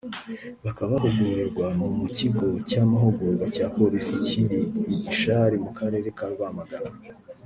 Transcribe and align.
bakaba 0.65 0.91
bahugurirwaga 1.03 1.65
mu 1.79 1.87
mu 1.99 2.07
kigo 2.17 2.47
cy’amahugurwa 2.69 3.45
cya 3.55 3.67
Polisi 3.77 4.13
kiri 4.25 4.59
i 4.93 4.95
Gishari 5.01 5.55
mu 5.65 5.71
karere 5.77 6.07
ka 6.17 6.25
Rwamagana 6.33 6.93